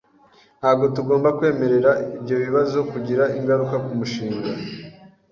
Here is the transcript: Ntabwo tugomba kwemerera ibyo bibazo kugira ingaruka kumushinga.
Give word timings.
Ntabwo 0.59 0.85
tugomba 0.95 1.29
kwemerera 1.37 1.91
ibyo 2.17 2.35
bibazo 2.43 2.77
kugira 2.91 3.23
ingaruka 3.37 3.75
kumushinga. 3.85 4.49